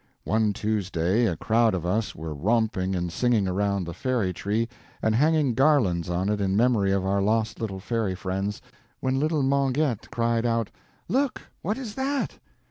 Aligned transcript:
One 0.23 0.51
Tuesday 0.51 1.27
a 1.27 1.35
crowd 1.35 1.75
of 1.75 1.85
us 1.85 2.15
were 2.15 2.33
romping 2.33 2.95
and 2.95 3.11
singing 3.11 3.47
around 3.47 3.83
the 3.85 3.93
Fairy 3.93 4.33
Tree, 4.33 4.67
and 4.99 5.13
hanging 5.13 5.53
garlands 5.53 6.09
on 6.09 6.27
it 6.27 6.41
in 6.41 6.57
memory 6.57 6.91
of 6.91 7.05
our 7.05 7.21
lost 7.21 7.61
little 7.61 7.79
fairy 7.79 8.15
friends, 8.15 8.63
when 8.99 9.19
Little 9.19 9.43
Mengette 9.43 10.09
cried 10.09 10.43
out: 10.43 10.71
"Look! 11.07 11.43
What 11.61 11.77
is 11.77 11.93
that?" 11.93 12.39